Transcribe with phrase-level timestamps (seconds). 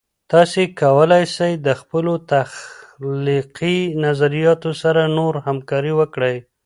[0.31, 6.35] تاسې کولای سئ د خپلو تخلیقي نظریاتو سره نور همکارۍ وکړئ.